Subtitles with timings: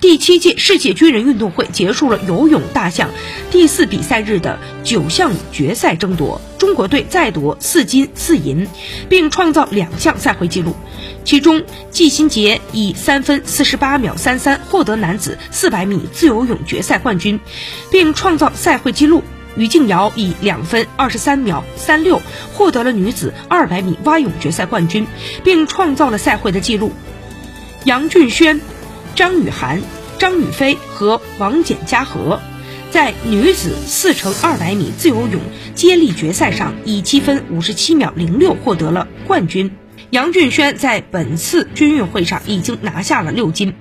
[0.00, 3.10] 第七届世界军人运动会结束了游泳大项
[3.50, 8.66] 第四比赛日的九项决赛争夺，中国队再夺四金四银，
[9.10, 10.74] 并创造两项赛会纪录。
[11.22, 17.38] 其中，季新杰以三分四十八秒三三获得男子四百米自由泳决赛冠军，
[17.90, 19.22] 并创造赛会纪录。
[19.54, 22.22] 于静瑶以两分二十三秒三六
[22.54, 25.06] 获得了女子二百米蛙泳决赛冠军，
[25.44, 26.90] 并创造了赛会的纪录。
[27.84, 28.58] 杨俊轩。
[29.20, 29.82] 张雨涵、
[30.18, 32.40] 张雨霏和王简嘉禾
[32.90, 35.42] 在女子四乘二百米自由泳
[35.74, 39.72] 接力决赛上以七分五十七秒零六获得了冠军。
[40.08, 43.74] 杨俊轩在本次军运会上已经拿下了六金。